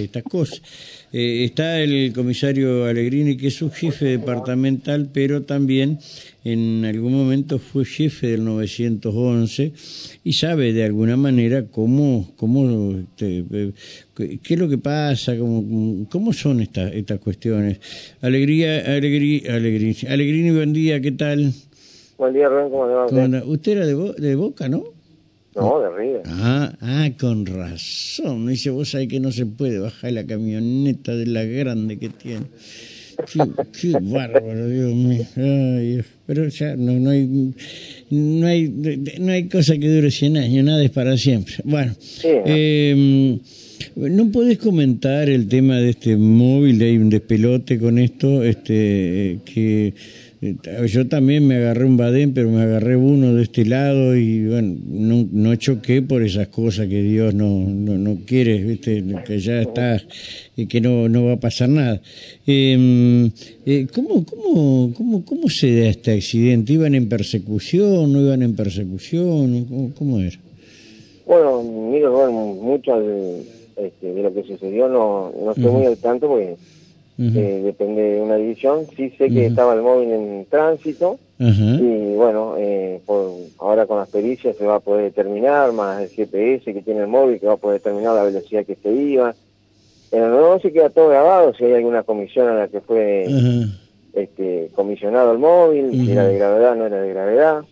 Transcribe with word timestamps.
estas 0.00 0.22
cosas. 0.22 0.62
Eh, 1.12 1.44
está 1.44 1.80
el 1.80 2.12
comisario 2.12 2.86
Allegrini, 2.86 3.36
que 3.36 3.48
es 3.48 3.54
su 3.54 3.70
jefe 3.70 4.06
departamental, 4.06 5.08
pero 5.12 5.42
también 5.42 5.98
en 6.44 6.84
algún 6.84 7.12
momento 7.12 7.58
fue 7.58 7.84
jefe 7.84 8.26
del 8.26 8.44
911 8.44 9.72
y 10.24 10.32
sabe 10.32 10.72
de 10.72 10.84
alguna 10.84 11.16
manera 11.16 11.66
cómo, 11.70 12.32
cómo 12.36 12.98
este, 12.98 13.44
eh, 13.50 13.72
qué 14.14 14.54
es 14.54 14.58
lo 14.58 14.68
que 14.68 14.78
pasa, 14.78 15.36
cómo, 15.38 16.06
cómo 16.10 16.32
son 16.32 16.60
estas 16.60 16.92
estas 16.92 17.18
cuestiones. 17.20 17.80
Alegría, 18.20 18.78
alegría, 18.94 19.54
alegría, 19.54 19.94
Alegrini, 20.08 20.50
buen 20.50 20.72
día, 20.72 21.00
¿qué 21.00 21.12
tal? 21.12 21.52
Buen 22.18 22.32
día, 22.32 22.48
Rubén, 22.48 22.70
¿cómo 22.70 22.86
le 22.86 22.94
va? 22.94 23.44
Usted 23.44 23.72
era 23.72 23.86
de, 23.86 24.14
de 24.18 24.34
Boca, 24.36 24.68
¿no? 24.68 24.93
No, 25.54 25.80
de 25.80 25.90
River. 25.90 26.22
Ah, 26.26 26.72
ah, 26.80 27.10
con 27.18 27.46
razón. 27.46 28.46
Dice, 28.46 28.70
vos 28.70 28.90
sabés 28.90 29.08
que 29.08 29.20
no 29.20 29.30
se 29.30 29.46
puede 29.46 29.78
bajar 29.78 30.12
la 30.12 30.26
camioneta 30.26 31.14
de 31.14 31.26
la 31.26 31.44
grande 31.44 31.98
que 31.98 32.08
tiene. 32.08 32.46
Qué, 33.80 33.92
bárbaro, 34.00 34.68
Dios 34.68 34.92
mío. 34.92 35.24
Ay, 35.36 36.02
pero 36.26 36.48
ya 36.48 36.74
no, 36.76 36.92
no, 36.94 37.10
hay, 37.10 37.52
no, 38.10 38.46
hay, 38.46 38.68
no 39.20 39.32
hay 39.32 39.48
cosa 39.48 39.78
que 39.78 39.88
dure 39.88 40.10
100 40.10 40.36
años, 40.36 40.64
nada 40.64 40.82
es 40.82 40.90
para 40.90 41.16
siempre. 41.16 41.54
Bueno, 41.64 41.94
eh, 42.24 43.38
¿no 43.94 44.32
podés 44.32 44.58
comentar 44.58 45.28
el 45.28 45.46
tema 45.46 45.76
de 45.76 45.90
este 45.90 46.16
móvil? 46.16 46.82
Hay 46.82 46.96
un 46.96 47.10
despelote 47.10 47.78
con 47.78 47.98
esto, 47.98 48.42
este 48.42 49.38
que 49.44 49.88
eh, 49.88 49.94
yo 50.86 51.08
también 51.08 51.46
me 51.46 51.56
agarré 51.56 51.84
un 51.84 51.96
badén, 51.96 52.34
pero 52.34 52.50
me 52.50 52.62
agarré 52.62 52.96
uno 52.96 53.34
de 53.34 53.42
este 53.42 53.64
lado 53.64 54.16
y 54.16 54.46
bueno, 54.46 54.76
no, 54.86 55.26
no 55.30 55.56
choqué 55.56 56.02
por 56.02 56.22
esas 56.22 56.48
cosas 56.48 56.88
que 56.88 57.02
Dios 57.02 57.34
no, 57.34 57.66
no, 57.68 57.96
no 57.96 58.18
quiere, 58.26 58.58
¿viste? 58.62 59.02
que 59.26 59.38
ya 59.38 59.62
está 59.62 60.00
y 60.56 60.66
que 60.66 60.80
no, 60.80 61.08
no 61.08 61.24
va 61.24 61.32
a 61.32 61.40
pasar 61.40 61.68
nada. 61.68 62.00
Em, 62.46 63.30
eh, 63.64 63.86
¿cómo, 63.94 64.24
cómo, 64.24 64.92
cómo, 64.94 65.24
¿Cómo 65.24 65.48
se 65.48 65.80
da 65.80 65.88
este 65.88 66.12
accidente? 66.12 66.72
¿Iban 66.72 66.94
en 66.94 67.08
persecución? 67.08 68.12
¿No 68.12 68.20
iban 68.20 68.42
en 68.42 68.54
persecución? 68.54 69.64
¿Cómo, 69.64 69.94
cómo 69.94 70.20
era? 70.20 70.38
Bueno, 71.26 71.62
mira, 71.62 72.10
bueno, 72.10 72.32
mucho 72.32 73.00
de, 73.00 73.42
este, 73.76 74.12
de 74.12 74.22
lo 74.22 74.32
que 74.32 74.44
sucedió 74.44 74.88
no, 74.88 75.32
no 75.42 75.52
estoy 75.52 75.70
muy 75.70 75.86
al 75.86 75.96
tanto 75.96 76.28
porque 76.28 76.56
eh, 77.18 77.60
depende 77.64 78.02
de 78.02 78.20
una 78.20 78.36
división. 78.36 78.86
Sí 78.96 79.10
sé 79.10 79.28
que 79.30 79.46
estaba 79.46 79.74
el 79.74 79.82
móvil 79.82 80.10
en 80.10 80.46
tránsito. 80.50 81.18
Y 81.38 82.14
bueno, 82.14 82.54
eh, 82.58 83.00
por, 83.04 83.32
ahora 83.58 83.86
con 83.86 83.98
las 83.98 84.08
pericias 84.08 84.56
se 84.56 84.66
va 84.66 84.76
a 84.76 84.80
poder 84.80 85.04
determinar, 85.04 85.72
más 85.72 86.00
el 86.00 86.08
GPS 86.08 86.72
que 86.72 86.82
tiene 86.82 87.00
el 87.00 87.06
móvil, 87.06 87.38
que 87.38 87.46
va 87.46 87.54
a 87.54 87.58
poder 87.58 87.80
determinar 87.80 88.14
la 88.14 88.24
velocidad 88.24 88.64
que 88.64 88.76
se 88.76 88.92
iba. 88.92 89.34
En 90.10 90.22
el 90.22 90.30
nuevo 90.30 90.60
se 90.60 90.72
queda 90.72 90.90
todo 90.90 91.08
grabado, 91.08 91.52
si 91.54 91.64
hay 91.64 91.74
alguna 91.74 92.02
comisión 92.04 92.48
a 92.48 92.54
la 92.54 92.68
que 92.68 92.80
fue 92.80 93.26
este, 94.12 94.70
comisionado 94.74 95.32
el 95.32 95.38
móvil, 95.38 95.90
si 95.90 96.12
era 96.12 96.24
de 96.24 96.38
gravedad 96.38 96.76
no 96.76 96.86
era 96.86 97.00
de 97.00 97.10
gravedad. 97.10 97.64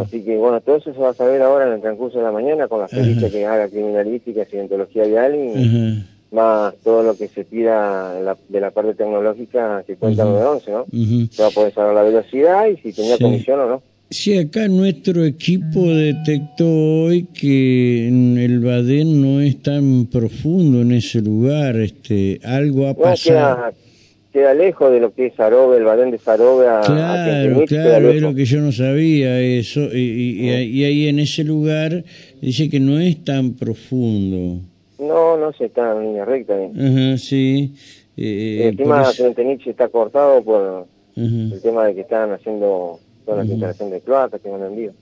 Así 0.00 0.22
que 0.22 0.36
bueno, 0.36 0.60
todo 0.60 0.76
eso 0.76 0.92
se 0.92 1.00
va 1.00 1.10
a 1.10 1.14
saber 1.14 1.42
ahora 1.42 1.66
en 1.66 1.74
el 1.74 1.80
transcurso 1.80 2.18
de 2.18 2.24
la 2.24 2.32
mañana 2.32 2.68
con 2.68 2.80
las 2.80 2.90
pericias 2.90 3.30
que 3.32 3.44
haga 3.44 3.68
criminalística, 3.68 4.44
cientología 4.44 5.04
vial 5.04 5.34
y 5.34 6.04
más 6.30 6.74
todo 6.84 7.02
lo 7.02 7.16
que 7.16 7.28
se 7.28 7.44
pida 7.44 8.14
de 8.48 8.60
la 8.60 8.70
parte 8.70 8.94
tecnológica 8.94 9.82
que 9.86 9.96
cuenta 9.96 10.26
uh 10.26 10.30
911, 10.30 10.70
¿no? 10.70 10.86
Se 11.30 11.42
va 11.42 11.48
a 11.48 11.52
poder 11.52 11.72
saber 11.72 11.94
la 11.94 12.02
velocidad 12.02 12.66
y 12.66 12.76
si 12.76 12.92
tenía 12.92 13.18
comisión 13.18 13.60
o 13.60 13.68
no. 13.68 13.82
Sí, 14.10 14.38
acá 14.38 14.68
nuestro 14.68 15.22
equipo 15.24 15.86
detectó 15.86 16.66
hoy 16.66 17.24
que 17.24 18.08
el 18.08 18.60
Badén 18.60 19.20
no 19.20 19.40
es 19.42 19.62
tan 19.62 20.06
profundo 20.06 20.80
en 20.80 20.92
ese 20.92 21.20
lugar, 21.20 21.76
este, 21.76 22.40
algo 22.42 22.86
ha 22.86 22.94
pasado. 22.94 23.74
Queda, 24.32 24.54
lejos 24.54 24.92
de 24.92 25.00
lo 25.00 25.12
que 25.12 25.26
es 25.26 25.34
Sarobe, 25.34 25.78
el 25.78 25.84
Badén 25.84 26.10
de 26.10 26.18
Sarobe 26.18 26.68
a 26.68 26.80
Claro, 26.82 27.64
claro, 27.66 28.10
es 28.10 28.22
lo 28.22 28.34
que 28.34 28.44
yo 28.44 28.60
no 28.60 28.72
sabía 28.72 29.40
eso, 29.40 29.80
y, 29.94 30.40
y 30.40 30.84
ahí 30.84 31.08
en 31.08 31.18
ese 31.18 31.44
lugar 31.44 32.04
dice 32.40 32.70
que 32.70 32.80
no 32.80 32.98
es 32.98 33.24
tan 33.24 33.54
profundo. 33.54 34.62
No, 34.98 35.36
no 35.36 35.52
se 35.52 35.66
está 35.66 35.92
en 35.92 36.02
línea 36.02 36.24
recta. 36.24 36.54
¿eh? 36.60 37.16
sí. 37.18 37.74
Eh, 38.16 38.68
el 38.68 38.76
tema 38.76 39.08
de 39.12 39.58
está 39.66 39.88
cortado 39.88 40.42
por 40.42 40.86
el 41.14 41.60
tema 41.62 41.86
de 41.86 41.94
que 41.94 42.00
están 42.00 42.32
haciendo 42.32 42.98
todas 43.24 43.44
las 43.44 43.50
instalaciones 43.50 43.94
de 43.94 44.00
cloacas 44.00 44.40
que 44.40 44.48
van 44.48 44.62
envío. 44.62 44.92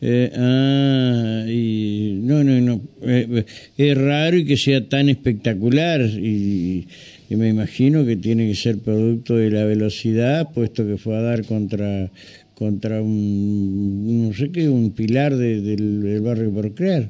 Eh, 0.00 0.30
ah, 0.36 1.44
y 1.48 2.20
no, 2.22 2.44
no, 2.44 2.60
no. 2.60 2.80
Eh, 3.02 3.44
es 3.76 3.98
raro 3.98 4.36
y 4.36 4.44
que 4.44 4.56
sea 4.56 4.88
tan 4.88 5.08
espectacular 5.08 6.00
y, 6.02 6.86
y, 7.28 7.34
me 7.34 7.48
imagino 7.48 8.06
que 8.06 8.16
tiene 8.16 8.46
que 8.46 8.54
ser 8.54 8.78
producto 8.78 9.36
de 9.36 9.50
la 9.50 9.64
velocidad, 9.64 10.52
puesto 10.54 10.86
que 10.86 10.98
fue 10.98 11.16
a 11.16 11.22
dar 11.22 11.44
contra 11.44 12.10
contra 12.54 13.02
un, 13.02 14.28
no 14.28 14.34
sé 14.34 14.50
qué, 14.50 14.68
un 14.68 14.90
pilar 14.90 15.36
de, 15.36 15.60
del, 15.60 16.02
del 16.02 16.20
barrio 16.20 16.52
por 16.52 16.74
crear. 16.74 17.08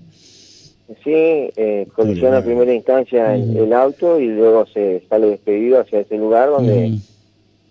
Sí, 1.05 1.13
eh, 1.13 1.87
colisiona 1.95 2.39
en 2.39 2.45
primera 2.45 2.73
instancia 2.73 3.35
el, 3.35 3.73
auto 3.75 4.19
y 4.19 4.27
luego 4.27 4.67
se 4.67 5.03
sale 5.09 5.27
despedido 5.27 5.81
hacia 5.81 6.01
ese 6.01 6.17
lugar 6.17 6.49
donde 6.49 6.99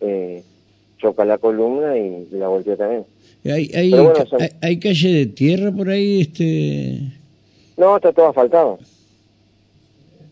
eh, 0.02 0.44
choca 1.00 1.26
la 1.26 1.40
columna 1.40 1.98
y 1.98 2.28
la 2.32 2.48
voltea 2.48 2.76
también. 2.76 3.06
¿Hay, 3.44 3.72
hay, 3.74 3.92
hay, 4.62 4.80
calle 4.80 5.14
de 5.14 5.26
tierra 5.28 5.72
por 5.72 5.90
ahí? 5.90 6.22
este 6.22 7.02
No, 7.76 7.96
está 7.96 8.14
todo 8.14 8.30
asfaltado. 8.30 8.78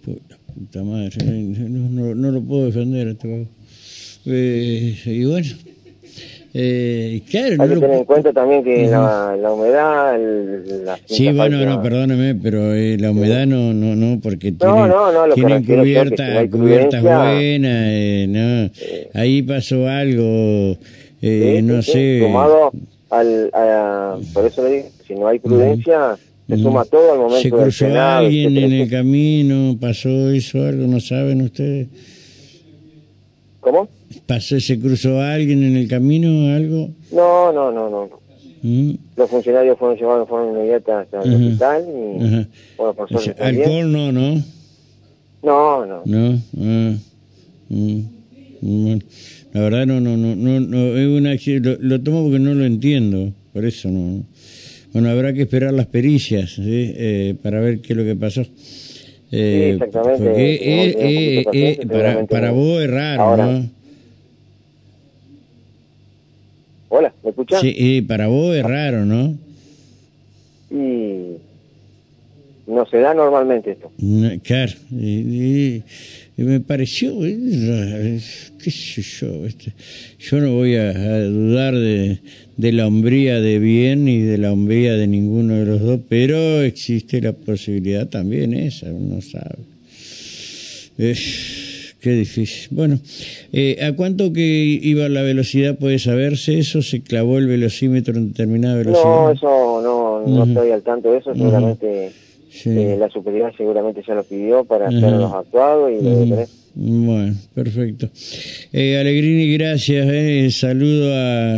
Puta 0.03 0.84
madre, 0.84 1.17
no, 1.23 2.13
no, 2.13 2.31
lo 2.31 2.41
puedo 2.41 2.66
defender. 2.66 3.07
Este 3.07 3.47
eh, 4.28 4.96
y 5.06 5.25
bueno, 5.25 5.47
eh, 6.58 7.22
claro, 7.30 7.62
Hay 7.62 7.68
que 7.70 7.76
tener 7.76 7.98
en 7.98 8.06
cuenta 8.06 8.32
también 8.32 8.64
que 8.64 8.88
la, 8.88 9.36
la, 9.36 9.52
humedad, 9.52 10.18
la 10.86 10.98
Sí, 11.04 11.30
bueno, 11.34 11.58
no, 11.66 11.82
perdóneme, 11.82 12.34
pero 12.36 12.74
eh, 12.74 12.98
la 12.98 13.12
humedad 13.12 13.46
no, 13.46 13.74
no, 13.74 13.94
no, 13.94 14.22
porque 14.22 14.54
tiene, 14.54 14.88
no, 14.88 15.12
no, 15.12 15.34
tienen 15.34 15.66
cubierta, 15.66 16.50
cubiertas 16.50 17.02
buenas, 17.02 17.88
eh, 17.90 18.26
no. 18.30 19.20
Ahí 19.20 19.42
pasó 19.42 19.86
algo, 19.90 20.78
eh, 21.22 21.60
no 21.62 21.82
sé. 21.82 22.22
Sumado 22.22 22.72
al, 23.10 23.50
a, 23.54 24.18
por 24.34 24.46
eso 24.46 24.64
le 24.64 24.78
digo, 24.78 24.90
si 25.06 25.14
no 25.14 25.28
hay 25.28 25.40
prudencia, 25.40 26.18
se 26.48 26.58
suma 26.58 26.86
todo 26.86 27.12
al 27.12 27.18
momento 27.18 27.42
Se 27.42 27.50
cruzó 27.50 28.00
alguien 28.00 28.56
en 28.56 28.72
el 28.72 28.90
camino, 28.90 29.76
pasó 29.78 30.30
eso, 30.30 30.64
algo, 30.64 30.88
¿no 30.88 31.02
saben 31.02 31.42
ustedes? 31.42 31.90
¿Cómo? 33.60 33.90
¿Pasó, 34.26 34.59
se 34.59 34.80
cruzó 34.80 35.22
alguien 35.22 35.64
en 35.64 35.76
el 35.76 35.88
camino 35.88 36.30
o 36.30 36.56
algo? 36.56 36.90
No, 37.12 37.52
no, 37.52 37.72
no, 37.72 37.90
no. 37.90 38.09
¿Mm? 38.62 38.96
Los 39.16 39.30
funcionarios 39.30 39.78
fueron 39.78 39.98
llevados 39.98 40.26
de 40.26 40.30
forma 40.30 40.52
inmediata 40.52 41.02
hasta 41.02 41.22
el 41.22 41.36
hospital 41.36 41.86
y, 41.88 42.48
bueno, 42.78 42.94
por 42.94 43.09
suerte 43.09 43.44
¿Alcohol 43.44 43.92
no, 43.92 44.12
no? 44.12 44.44
No, 45.44 45.86
no. 45.86 46.02
No, 46.06 46.40
ah. 46.59 46.94
Mm. 47.70 48.00
Bueno, 48.62 49.02
la 49.53 49.62
verdad 49.62 49.86
no, 49.86 50.00
no, 50.00 50.18
no, 50.18 50.36
no, 50.36 50.59
no 50.59 50.97
es 50.97 51.08
una, 51.08 51.36
lo, 51.59 51.78
lo 51.80 52.02
tomo 52.02 52.24
porque 52.24 52.40
no 52.40 52.56
lo 52.56 52.66
entiendo, 52.66 53.32
por 53.53 53.66
eso 53.66 53.90
no. 53.90 54.24
Bueno, 54.92 55.09
habrá 55.09 55.34
que 55.34 55.42
esperar 55.42 55.74
las 55.74 55.88
pericias 55.88 56.52
¿sí? 56.52 56.64
eh, 56.66 57.36
para 57.44 57.59
ver 57.59 57.82
qué 57.82 57.94
es 57.94 57.97
lo 57.97 58.03
que 58.06 58.16
pasó. 58.16 58.42
Eh, 59.32 59.78
sí, 59.78 59.84
exactamente. 59.84 60.24
Porque, 61.44 61.72
eh 61.72 61.88
para, 61.88 62.26
para 62.26 62.52
vos 62.52 62.82
es 62.82 62.90
raro, 62.90 63.38
¿no? 63.38 63.70
Hola, 66.98 67.14
¿me 67.26 67.32
escuchas? 67.32 67.60
Sí, 67.60 68.02
para 68.08 68.28
vos 68.28 68.56
es 68.56 68.64
raro, 68.64 69.04
¿no? 69.04 69.38
Y 70.72 71.36
no 72.68 72.86
se 72.90 73.00
da 73.00 73.14
normalmente 73.14 73.72
esto. 73.72 73.92
claro, 74.44 74.72
y, 74.92 75.84
me 76.38 76.62
pareció, 76.62 77.20
qué 77.20 78.72
sé 78.72 79.02
yo, 79.02 79.46
este, 79.46 79.74
yo 80.20 80.40
no 80.40 80.53
voy 80.53 80.76
a, 80.76 80.94
dudar 81.26 81.76
de, 81.76 82.20
de, 82.56 82.72
la 82.72 82.88
hombría 82.88 83.41
de 83.41 83.59
bien 83.59 84.06
ni 84.06 84.22
de 84.22 84.38
la 84.38 84.53
hombría 84.53 84.94
de 84.94 85.08
ninguno 85.08 85.53
de 85.56 85.66
los 85.66 85.82
dos, 85.82 86.00
pero 86.08 86.62
existe 86.62 87.20
la 87.20 87.34
posibilidad 87.34 88.08
también 88.08 88.53
esa, 88.53 88.86
uno 88.86 89.22
sabe. 89.22 89.66
Es, 90.98 91.65
Qué 92.05 92.11
difícil. 92.11 92.67
Bueno, 92.69 92.99
eh, 93.52 93.79
¿a 93.81 93.96
cuánto 93.96 94.31
que 94.31 94.40
iba 94.40 95.09
la 95.09 95.23
velocidad 95.23 95.75
puede 95.75 95.97
saberse 95.97 96.59
eso? 96.59 96.84
¿Se 96.84 97.02
clavó 97.02 97.40
el 97.40 97.47
velocímetro 97.47 98.13
en 98.16 98.28
determinada 98.28 98.75
velocidad? 98.75 99.03
No, 99.03 99.31
eso 99.31 99.81
no, 99.81 100.22
no 100.22 100.43
estoy 100.43 100.69
al 100.69 100.84
tanto 100.84 101.11
de 101.11 101.17
eso. 101.17 101.34
Seguramente 101.34 102.11
eh, 102.66 102.96
la 102.99 103.09
superioridad 103.09 103.57
seguramente 103.57 104.03
ya 104.07 104.13
lo 104.13 104.23
pidió 104.23 104.63
para 104.66 104.87
hacer 104.87 105.13
los 105.13 105.34
actuados 105.34 105.91
y 105.93 105.96
lo 106.29 106.46
Bueno, 106.75 107.34
perfecto. 107.55 108.07
Eh, 108.72 108.99
Alegrini, 108.99 109.52
gracias. 109.57 110.05
Eh. 110.07 110.52
Saludo 110.52 111.11
a, 111.11 111.55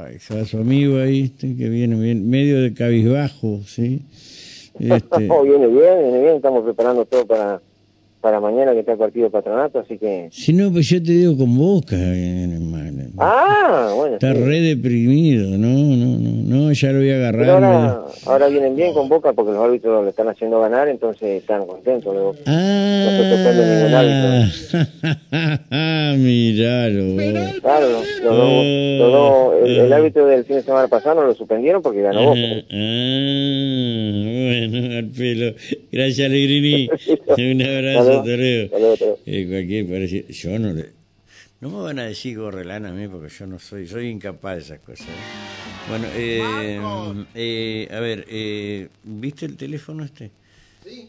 a, 0.00 0.44
su 0.46 0.58
amigo 0.58 0.98
ahí, 0.98 1.26
este, 1.26 1.54
que 1.54 1.68
viene 1.68 1.94
bien, 1.94 2.28
medio 2.28 2.60
de 2.60 2.74
cabizbajo, 2.74 3.60
¿sí? 3.66 4.02
Este... 4.80 5.28
viene 5.44 5.68
bien, 5.68 5.98
viene 6.02 6.20
bien, 6.22 6.36
estamos 6.36 6.64
preparando 6.64 7.04
todo 7.04 7.24
para 7.24 7.60
para 8.22 8.40
mañana 8.40 8.72
que 8.72 8.80
está 8.80 8.92
el 8.92 8.98
partido 8.98 9.28
patronato, 9.30 9.80
así 9.80 9.98
que... 9.98 10.28
Si 10.30 10.52
no, 10.52 10.72
pues 10.72 10.88
yo 10.88 11.02
te 11.02 11.10
digo 11.10 11.36
con 11.36 11.58
Boca, 11.58 11.96
hermano. 11.96 12.81
Ah, 13.18 13.92
bueno. 13.94 14.14
Está 14.14 14.32
re 14.32 14.60
deprimido, 14.60 15.58
no, 15.58 15.68
no, 15.68 16.18
no, 16.18 16.64
no, 16.66 16.72
ya 16.72 16.92
lo 16.92 16.98
voy 16.98 17.10
a 17.10 17.16
agarrar. 17.16 17.40
Pero 17.40 17.52
ahora, 17.52 18.04
ahora 18.26 18.48
vienen 18.48 18.74
bien 18.74 18.94
con 18.94 19.08
Boca 19.08 19.32
porque 19.32 19.52
los 19.52 19.62
árbitros 19.62 20.04
le 20.04 20.10
están 20.10 20.28
haciendo 20.28 20.60
ganar, 20.60 20.88
entonces 20.88 21.42
están 21.42 21.66
contentos. 21.66 22.14
Luego. 22.14 22.34
Ah, 22.46 23.04
no 23.04 23.10
se 23.10 23.30
sorprende 23.30 23.66
ningún 23.76 23.94
árbitro. 23.94 24.32
miralo. 26.16 27.60
Claro, 27.60 27.88
los, 27.90 28.06
oh, 28.28 29.54
el, 29.62 29.76
el, 29.80 29.92
árbitro 29.92 30.26
del 30.26 30.44
fin 30.44 30.56
de 30.56 30.62
semana 30.62 30.88
pasado 30.88 31.22
lo 31.22 31.34
suspendieron 31.34 31.82
porque 31.82 32.00
ganó 32.00 32.24
Boca. 32.24 32.40
Ah, 32.40 33.22
bueno, 34.32 34.96
al 34.96 35.10
pelo. 35.16 35.54
Gracias, 35.90 36.26
Alegrini. 36.26 36.88
Un 37.36 37.62
abrazo. 37.62 38.24
Eh, 38.26 39.46
cualquier 39.48 39.86
parece, 39.86 40.24
yo 40.30 40.58
no 40.58 40.72
le, 40.72 41.01
no 41.62 41.70
me 41.70 41.80
van 41.80 42.00
a 42.00 42.02
decir 42.02 42.36
gorrelana 42.36 42.88
a 42.88 42.92
mí 42.92 43.06
porque 43.06 43.28
yo 43.28 43.46
no 43.46 43.60
soy, 43.60 43.86
soy 43.86 44.08
incapaz 44.08 44.56
de 44.56 44.62
esas 44.62 44.80
cosas. 44.80 45.06
¿eh? 45.06 45.12
Bueno, 45.88 46.08
eh, 46.12 47.24
eh, 47.36 47.88
a 47.88 48.00
ver, 48.00 48.90
¿viste 49.04 49.46
el 49.46 49.56
teléfono 49.56 50.04
este? 50.04 50.32
Sí. 50.84 51.08